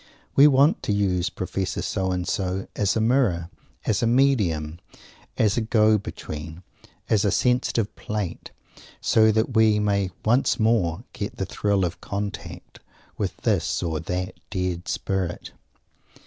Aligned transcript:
We 0.35 0.47
want 0.47 0.81
to 0.81 0.91
use 0.93 1.29
Professor 1.29 1.83
So 1.83 2.11
and 2.11 2.27
so 2.27 2.65
as 2.75 2.95
a 2.95 2.99
Mirror, 2.99 3.51
as 3.85 4.01
a 4.01 4.07
Medium, 4.07 4.79
as 5.37 5.57
a 5.57 5.61
Go 5.61 5.99
Between, 5.99 6.63
as 7.07 7.23
a 7.23 7.29
Sensitive 7.29 7.95
Plate, 7.95 8.49
so 8.99 9.31
that 9.31 9.53
we 9.53 9.77
may 9.77 10.09
once 10.25 10.59
more 10.59 11.03
get 11.13 11.35
the 11.37 11.45
thrill 11.45 11.85
of 11.85 12.01
contact 12.01 12.79
with 13.19 13.37
this 13.43 13.83
or 13.83 13.99
that 13.99 14.39
dead 14.49 14.87
Spirit. 14.87 15.51